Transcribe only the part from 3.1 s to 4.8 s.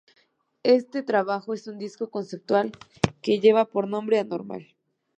que lleva por nombre: Anormal.